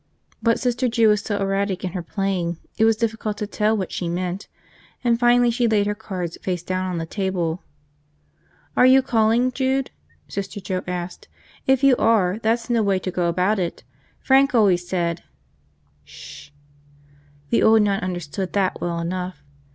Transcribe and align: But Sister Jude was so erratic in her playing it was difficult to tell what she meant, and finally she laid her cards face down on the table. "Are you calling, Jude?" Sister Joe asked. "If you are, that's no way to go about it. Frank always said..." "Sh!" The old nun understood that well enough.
But 0.41 0.59
Sister 0.59 0.87
Jude 0.87 1.09
was 1.09 1.21
so 1.21 1.37
erratic 1.39 1.83
in 1.83 1.91
her 1.91 2.01
playing 2.01 2.57
it 2.75 2.85
was 2.85 2.97
difficult 2.97 3.37
to 3.37 3.45
tell 3.45 3.77
what 3.77 3.91
she 3.91 4.09
meant, 4.09 4.47
and 5.03 5.19
finally 5.19 5.51
she 5.51 5.67
laid 5.67 5.85
her 5.85 5.93
cards 5.93 6.39
face 6.41 6.63
down 6.63 6.87
on 6.91 6.97
the 6.97 7.05
table. 7.05 7.61
"Are 8.75 8.87
you 8.87 9.03
calling, 9.03 9.51
Jude?" 9.51 9.91
Sister 10.27 10.59
Joe 10.59 10.81
asked. 10.87 11.27
"If 11.67 11.83
you 11.83 11.95
are, 11.97 12.39
that's 12.41 12.67
no 12.67 12.81
way 12.81 12.97
to 12.97 13.11
go 13.11 13.29
about 13.29 13.59
it. 13.59 13.83
Frank 14.19 14.55
always 14.55 14.87
said..." 14.87 15.21
"Sh!" 16.03 16.49
The 17.51 17.61
old 17.61 17.83
nun 17.83 17.99
understood 17.99 18.53
that 18.53 18.81
well 18.81 18.97
enough. 18.99 19.43